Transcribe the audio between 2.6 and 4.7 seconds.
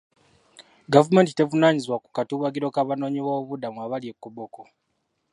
k'abanoonyiboobubudamu abali e Koboko.